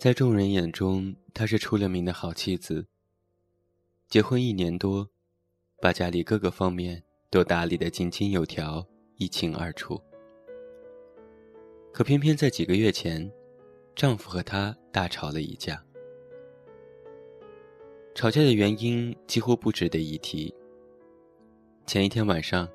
[0.00, 2.86] 在众人眼中，她是出了名的好妻子。
[4.08, 5.06] 结婚一年多，
[5.78, 8.82] 把家里各个方面都打理得井井有条、
[9.16, 10.00] 一清二楚。
[11.92, 13.30] 可偏偏在几个月前，
[13.94, 15.84] 丈夫和她大吵了一架。
[18.14, 20.54] 吵架的原因几乎不值得一提。
[21.84, 22.66] 前一天晚上，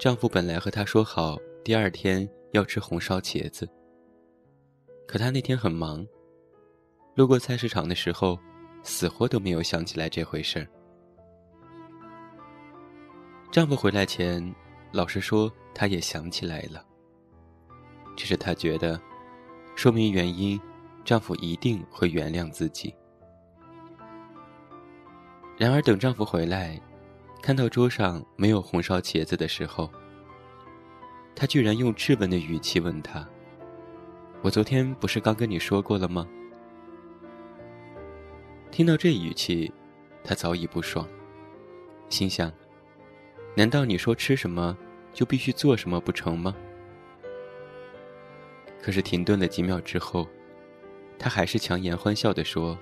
[0.00, 3.70] 丈夫本来和她说好第二天要吃红烧茄子，
[5.06, 6.04] 可她那天很忙。
[7.14, 8.38] 路过菜市场的时候，
[8.82, 10.66] 死活都没有想起来这回事儿。
[13.50, 14.54] 丈夫回来前，
[14.92, 16.84] 老实说，她也想起来了。
[18.16, 19.00] 只是她觉得，
[19.74, 20.58] 说明原因，
[21.04, 22.94] 丈夫一定会原谅自己。
[25.58, 26.80] 然而，等丈夫回来，
[27.42, 29.90] 看到桌上没有红烧茄子的时候，
[31.34, 33.28] 她居然用质问的语气问他
[34.42, 36.26] ：“我昨天不是刚跟你说过了吗？”
[38.70, 39.70] 听到这语气，
[40.22, 41.06] 他早已不爽，
[42.08, 42.52] 心想：
[43.56, 44.76] 难道你说吃什么
[45.12, 46.54] 就必须做什么不成吗？
[48.80, 50.26] 可是停顿了几秒之后，
[51.18, 52.78] 他还是强颜欢笑地说：“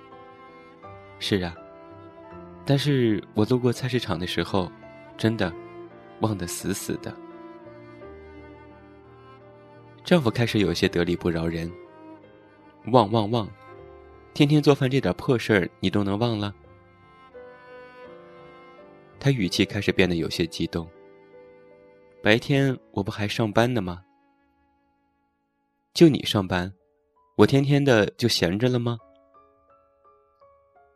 [1.19, 1.56] 是啊，
[2.64, 4.70] 但是我路过菜市场的时候，
[5.17, 5.52] 真的
[6.20, 7.12] 忘得死死的。”
[10.05, 11.70] 丈夫开始有些得理不饶人，
[12.92, 13.48] 忘忘忘。
[14.34, 16.55] 天天做饭这点破事儿，你都能忘了？
[19.19, 20.89] 他语气开始变得有些激动。
[22.23, 24.05] 白天我不还上班呢吗？
[25.93, 26.73] 就你上班，
[27.37, 28.97] 我天天的就闲着了吗？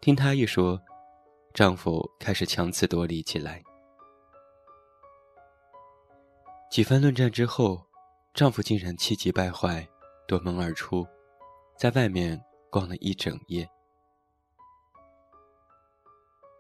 [0.01, 0.81] 听他一说，
[1.53, 3.61] 丈夫开始强词夺理起来。
[6.71, 7.85] 几番论战之后，
[8.35, 9.85] 丈夫竟然气急败坏，
[10.29, 11.05] 夺门而出，
[11.77, 12.41] 在外面。
[12.73, 13.69] 逛了一整夜。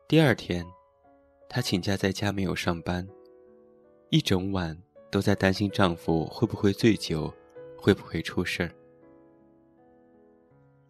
[0.06, 0.62] 第二天，
[1.48, 3.08] 她请假在家没有上班，
[4.10, 4.78] 一整晚
[5.10, 7.32] 都在担心丈夫会不会醉酒，
[7.78, 8.70] 会不会出事儿。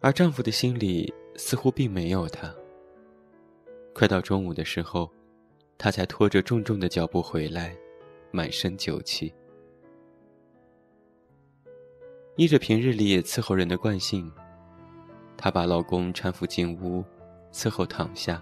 [0.01, 2.53] 而丈夫的心里似乎并没有她。
[3.93, 5.09] 快到中午的时候，
[5.77, 7.73] 他才拖着重重的脚步回来，
[8.29, 9.33] 满身酒气。
[12.35, 14.29] 依着平日里伺候人的惯性。
[15.43, 17.03] 她把老公搀扶进屋，
[17.51, 18.41] 伺候躺下，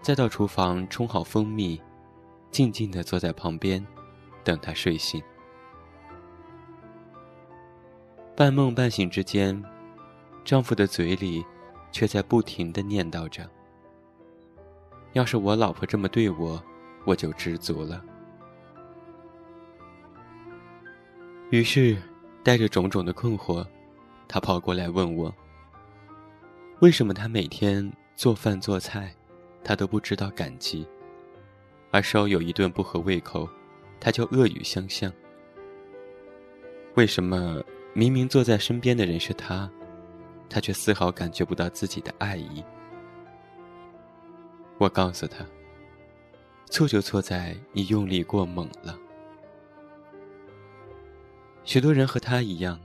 [0.00, 1.78] 再到厨房冲好蜂蜜，
[2.50, 3.86] 静静地坐在旁边，
[4.42, 5.22] 等他睡醒。
[8.34, 9.62] 半梦半醒之间，
[10.46, 11.44] 丈夫的嘴里
[11.92, 13.46] 却在不停地念叨着
[15.12, 16.58] ：“要是我老婆这么对我，
[17.04, 18.02] 我就知足了。”
[21.52, 21.98] 于是，
[22.42, 23.62] 带着种种的困惑，
[24.26, 25.30] 他跑过来问我。
[26.80, 29.14] 为什么他每天做饭做菜，
[29.64, 30.86] 他都不知道感激，
[31.90, 33.48] 而稍有一顿不合胃口，
[33.98, 35.10] 他就恶语相向？
[36.94, 37.62] 为什么
[37.94, 39.70] 明明坐在身边的人是他，
[40.50, 42.62] 他却丝毫感觉不到自己的爱意？
[44.76, 45.46] 我告诉他，
[46.66, 48.98] 错就错在你用力过猛了。
[51.64, 52.78] 许多人和他一样，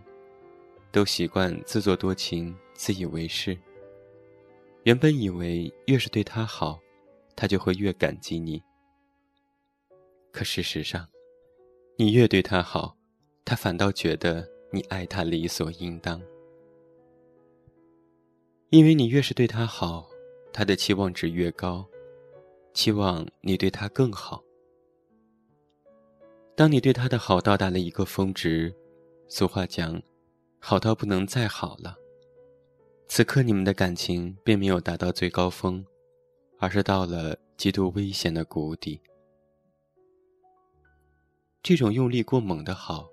[0.94, 3.58] 都习惯自作多情、自以为是。
[4.84, 6.80] 原本以为越是对他好，
[7.36, 8.62] 他就会越感激你。
[10.32, 11.08] 可事实上，
[11.98, 12.98] 你越对他好，
[13.46, 16.20] 他反倒觉得你爱他理所应当。
[18.70, 20.10] 因为你越是对他好，
[20.52, 21.86] 他的期望值越高，
[22.74, 24.44] 期望你对他更好。
[26.56, 28.74] 当你对他的好到达了一个峰值，
[29.28, 30.02] 俗话讲，
[30.60, 31.96] 好到不能再好了。
[33.14, 35.86] 此刻你们的感情并没有达到最高峰，
[36.60, 39.02] 而是到了极度危险的谷底。
[41.62, 43.10] 这种用力过猛的好，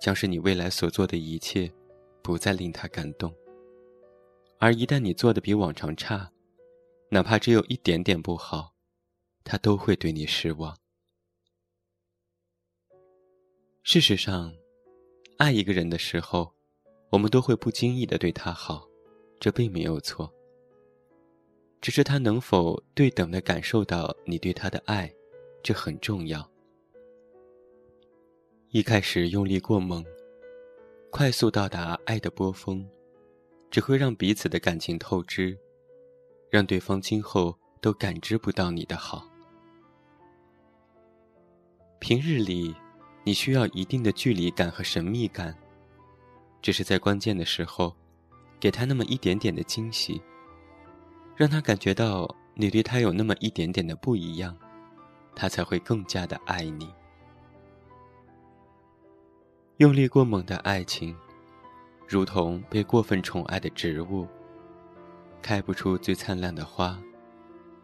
[0.00, 1.70] 将是你未来所做的一切，
[2.22, 3.30] 不再令他感动。
[4.58, 6.32] 而一旦你做的比往常差，
[7.10, 8.72] 哪怕只有一点点不好，
[9.44, 10.74] 他都会对你失望。
[13.82, 14.54] 事实上，
[15.36, 16.54] 爱一个人的时候，
[17.10, 18.88] 我们都会不经意的对他好。
[19.40, 20.30] 这并没有错，
[21.80, 25.10] 只是他能否对等的感受到你对他的爱，
[25.62, 26.46] 这很重要。
[28.68, 30.04] 一开始用力过猛，
[31.10, 32.86] 快速到达爱的波峰，
[33.70, 35.58] 只会让彼此的感情透支，
[36.50, 39.26] 让对方今后都感知不到你的好。
[41.98, 42.74] 平日里，
[43.24, 45.56] 你需要一定的距离感和神秘感，
[46.60, 47.96] 只是在关键的时候。
[48.60, 50.20] 给他那么一点点的惊喜，
[51.34, 54.54] 让他感觉到你对他有那么一点点的不一样，
[55.34, 56.92] 他才会更加的爱你。
[59.78, 61.16] 用力过猛的爱情，
[62.06, 64.28] 如同被过分宠爱的植物，
[65.40, 67.00] 开不出最灿烂的花，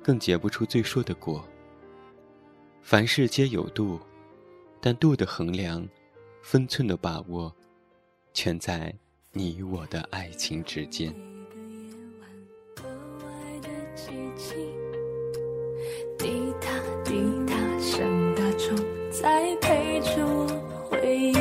[0.03, 1.43] 更结不出最硕的果。
[2.83, 3.99] 凡事皆有度，
[4.79, 5.89] 但度的衡量，
[6.43, 7.51] 分寸的把握，
[8.35, 8.95] 全在。
[9.37, 11.15] 你我的爱情之间。
[16.19, 16.27] 滴
[16.59, 16.71] 答
[17.05, 17.13] 滴
[17.47, 18.75] 答，像大钟
[19.11, 20.49] 在陪着我
[20.89, 21.35] 回忆。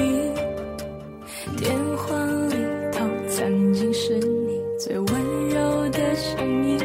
[1.56, 2.19] 电话
[2.50, 2.56] 里
[2.92, 6.77] 头曾经是你最温柔的声音，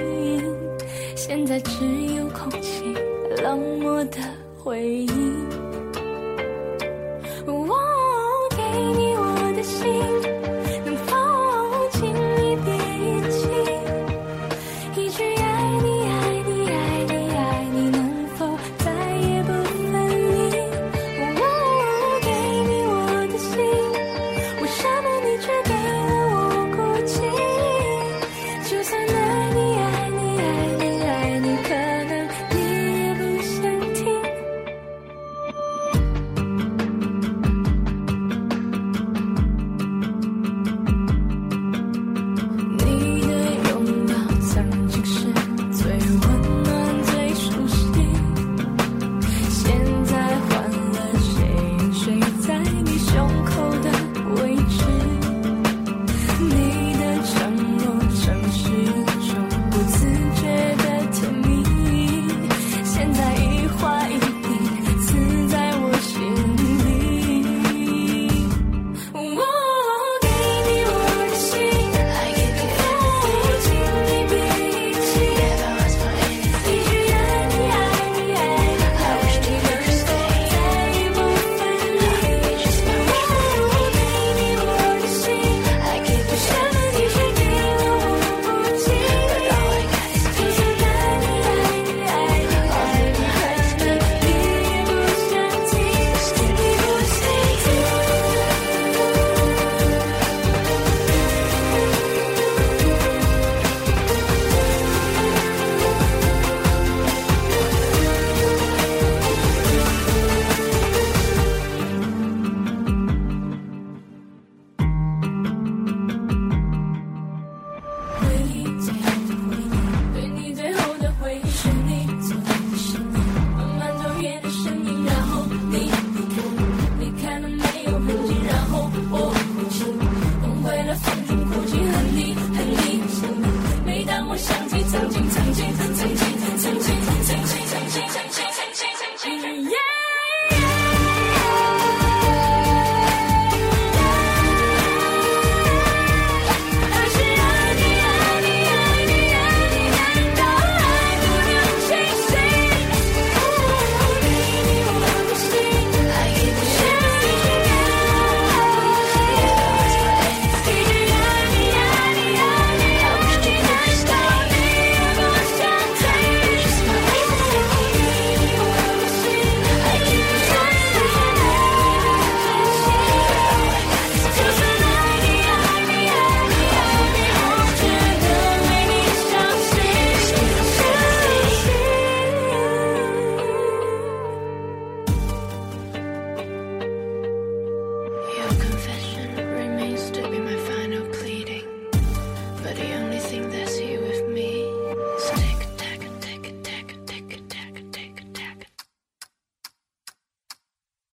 [1.16, 1.84] 现在只
[2.14, 2.84] 有空气
[3.42, 4.18] 冷漠的
[4.56, 5.19] 回忆。